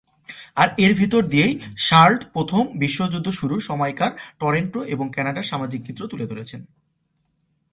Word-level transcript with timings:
আর 0.55 0.67
এর 0.77 0.93
ভেতর 0.95 1.21
দিয়েই 1.23 1.53
শার্লট 1.77 2.21
প্রথম 2.33 2.63
বিশ্বযুদ্ধ 2.79 3.27
শুরুর 3.29 3.61
সময়কার 3.61 4.11
টরন্টো 4.39 4.79
এবং 4.85 5.05
কানাডার 5.15 5.49
সামাজিক 5.51 5.81
চিত্র 5.85 6.01
তুলে 6.07 6.25
ধরেছেন। 6.27 6.61